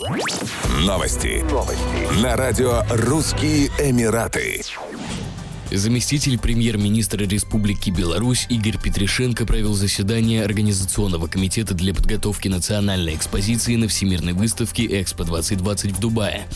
Новости. 0.00 1.42
Новости. 1.50 2.22
На 2.22 2.36
радио 2.36 2.84
«Русские 2.88 3.66
Эмираты». 3.80 4.62
Заместитель 5.72 6.38
премьер-министра 6.38 7.24
Республики 7.24 7.90
Беларусь 7.90 8.46
Игорь 8.48 8.78
Петришенко 8.80 9.44
провел 9.44 9.74
заседание 9.74 10.44
Организационного 10.44 11.26
комитета 11.26 11.74
для 11.74 11.92
подготовки 11.92 12.46
национальной 12.46 13.16
экспозиции 13.16 13.74
на 13.74 13.88
Всемирной 13.88 14.34
выставке 14.34 14.86
«Экспо-2020» 14.86 15.92
в 15.92 15.98
Дубае. 15.98 16.46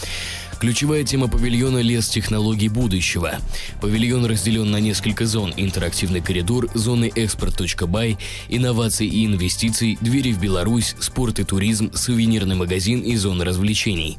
Ключевая 0.63 1.03
тема 1.03 1.27
павильона– 1.27 1.79
лес 1.83 2.09
технологий 2.09 2.69
будущего. 2.69 3.33
Павильон 3.81 4.27
разделен 4.27 4.71
на 4.71 4.77
несколько 4.77 5.27
зон– 5.27 5.53
интерактивный 5.57 6.21
коридор, 6.21 6.69
зоны 6.73 7.11
export.by, 7.17 8.17
инноваций 8.49 9.09
и 9.09 9.27
инвестиций, 9.27 9.99
двери 10.01 10.33
в 10.33 10.39
Беларусь, 10.39 10.95
спорт 11.01 11.41
и 11.41 11.45
туризм, 11.45 11.91
сувенирный 11.93 12.55
магазин 12.55 13.01
и 13.01 13.17
зоны 13.17 13.45
развлечений. 13.45 14.19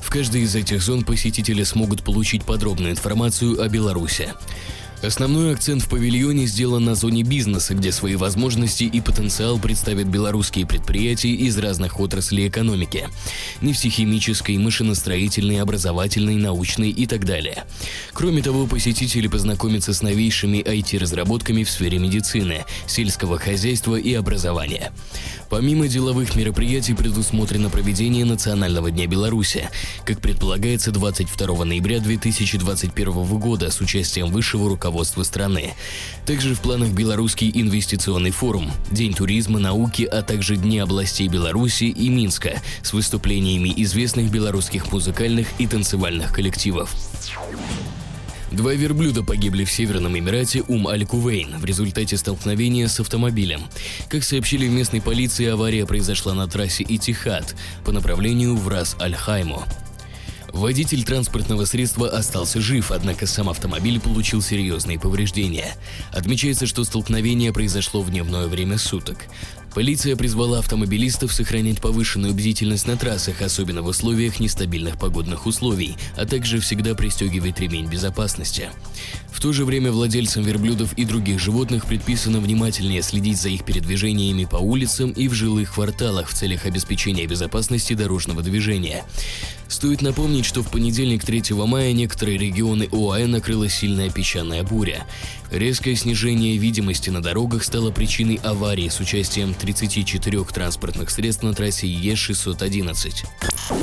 В 0.00 0.08
каждой 0.08 0.44
из 0.44 0.56
этих 0.56 0.80
зон 0.80 1.04
посетители 1.04 1.62
смогут 1.62 2.02
получить 2.02 2.42
подробную 2.44 2.92
информацию 2.92 3.60
о 3.60 3.68
Беларуси. 3.68 4.32
Основной 5.02 5.52
акцент 5.52 5.82
в 5.82 5.88
павильоне 5.88 6.46
сделан 6.46 6.84
на 6.84 6.94
зоне 6.94 7.24
бизнеса, 7.24 7.74
где 7.74 7.90
свои 7.90 8.14
возможности 8.14 8.84
и 8.84 9.00
потенциал 9.00 9.58
представят 9.58 10.06
белорусские 10.06 10.64
предприятия 10.64 11.32
из 11.32 11.58
разных 11.58 11.98
отраслей 11.98 12.46
экономики– 12.46 13.08
нефтехимической, 13.62 14.56
машиностроительной, 14.58 15.60
образовательной, 15.60 16.36
научной 16.36 16.90
и 16.90 17.06
так 17.06 17.24
далее. 17.24 17.64
Кроме 18.12 18.42
того, 18.42 18.68
посетители 18.68 19.26
познакомятся 19.26 19.92
с 19.92 20.02
новейшими 20.02 20.58
IT-разработками 20.58 21.64
в 21.64 21.70
сфере 21.70 21.98
медицины, 21.98 22.64
сельского 22.86 23.38
хозяйства 23.38 23.96
и 23.96 24.14
образования. 24.14 24.92
Помимо 25.50 25.88
деловых 25.88 26.36
мероприятий 26.36 26.94
предусмотрено 26.94 27.70
проведение 27.70 28.24
Национального 28.24 28.92
дня 28.92 29.08
Беларуси, 29.08 29.68
как 30.06 30.20
предполагается 30.20 30.92
22 30.92 31.64
ноября 31.64 31.98
2021 31.98 33.24
года 33.40 33.70
с 33.72 33.80
участием 33.80 34.30
высшего 34.30 34.68
руководства 34.68 34.91
страны. 35.24 35.74
Также 36.26 36.54
в 36.54 36.60
планах 36.60 36.90
Белорусский 36.90 37.50
инвестиционный 37.54 38.30
форум, 38.30 38.70
День 38.90 39.14
туризма, 39.14 39.58
науки, 39.58 40.02
а 40.02 40.22
также 40.22 40.56
Дни 40.56 40.78
областей 40.78 41.28
Беларуси 41.28 41.84
и 41.84 42.08
Минска 42.08 42.60
с 42.82 42.92
выступлениями 42.92 43.72
известных 43.76 44.30
белорусских 44.30 44.92
музыкальных 44.92 45.48
и 45.58 45.66
танцевальных 45.66 46.32
коллективов. 46.32 46.94
Два 48.52 48.74
верблюда 48.74 49.22
погибли 49.22 49.64
в 49.64 49.72
Северном 49.72 50.18
Эмирате 50.18 50.62
Ум-Аль-Кувейн 50.68 51.58
в 51.58 51.64
результате 51.64 52.18
столкновения 52.18 52.86
с 52.86 53.00
автомобилем. 53.00 53.62
Как 54.08 54.22
сообщили 54.22 54.68
в 54.68 54.70
местной 54.70 55.00
полиции, 55.00 55.46
авария 55.46 55.86
произошла 55.86 56.34
на 56.34 56.46
трассе 56.46 56.84
Итихад 56.86 57.56
по 57.82 57.92
направлению 57.92 58.54
в 58.56 58.68
Рас-Аль-Хайму. 58.68 59.62
Водитель 60.52 61.02
транспортного 61.02 61.64
средства 61.64 62.08
остался 62.08 62.60
жив, 62.60 62.90
однако 62.90 63.26
сам 63.26 63.48
автомобиль 63.48 63.98
получил 63.98 64.42
серьезные 64.42 65.00
повреждения. 65.00 65.74
Отмечается, 66.12 66.66
что 66.66 66.84
столкновение 66.84 67.54
произошло 67.54 68.02
в 68.02 68.10
дневное 68.10 68.46
время 68.48 68.76
суток. 68.76 69.16
Полиция 69.74 70.16
призвала 70.16 70.58
автомобилистов 70.58 71.32
сохранять 71.32 71.80
повышенную 71.80 72.34
бдительность 72.34 72.86
на 72.86 72.98
трассах, 72.98 73.40
особенно 73.40 73.80
в 73.80 73.86
условиях 73.86 74.38
нестабильных 74.38 74.98
погодных 74.98 75.46
условий, 75.46 75.96
а 76.14 76.26
также 76.26 76.60
всегда 76.60 76.94
пристегивать 76.94 77.58
ремень 77.58 77.86
безопасности. 77.86 78.68
В 79.30 79.40
то 79.40 79.52
же 79.52 79.64
время 79.64 79.90
владельцам 79.90 80.44
верблюдов 80.44 80.92
и 80.92 81.06
других 81.06 81.40
животных 81.40 81.86
предписано 81.86 82.38
внимательнее 82.38 83.02
следить 83.02 83.40
за 83.40 83.48
их 83.48 83.64
передвижениями 83.64 84.44
по 84.44 84.56
улицам 84.56 85.10
и 85.10 85.26
в 85.26 85.32
жилых 85.32 85.74
кварталах 85.74 86.28
в 86.28 86.34
целях 86.34 86.66
обеспечения 86.66 87.26
безопасности 87.26 87.94
дорожного 87.94 88.42
движения. 88.42 89.04
Стоит 89.68 90.02
напомнить, 90.02 90.44
что 90.44 90.62
в 90.62 90.70
понедельник 90.70 91.24
3 91.24 91.54
мая 91.54 91.92
некоторые 91.92 92.36
регионы 92.36 92.88
ОАЭ 92.92 93.26
накрыла 93.26 93.70
сильная 93.70 94.10
песчаная 94.10 94.62
буря. 94.64 95.06
Резкое 95.50 95.96
снижение 95.96 96.58
видимости 96.58 97.08
на 97.08 97.22
дорогах 97.22 97.64
стало 97.64 97.90
причиной 97.90 98.38
аварии 98.44 98.90
с 98.90 99.00
участием 99.00 99.54
34 99.62 100.44
транспортных 100.44 101.10
средств 101.10 101.42
на 101.44 101.54
трассе 101.54 101.86
Е611. 101.86 103.24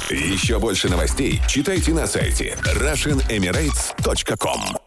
Еще 0.10 0.60
больше 0.60 0.90
новостей 0.90 1.42
читайте 1.48 1.94
на 1.94 2.06
сайте 2.06 2.58
RussianEmirates.com 2.76 4.79